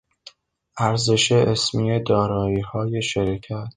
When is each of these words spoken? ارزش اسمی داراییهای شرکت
ارزش 0.79 1.31
اسمی 1.31 2.03
داراییهای 2.03 3.01
شرکت 3.01 3.67